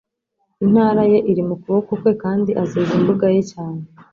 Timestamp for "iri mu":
1.31-1.55